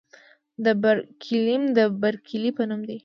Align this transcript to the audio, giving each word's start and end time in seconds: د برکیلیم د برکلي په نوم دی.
د 0.65 0.67
برکیلیم 0.83 1.63
د 1.77 1.79
برکلي 2.01 2.51
په 2.57 2.63
نوم 2.69 2.81
دی. 2.89 2.97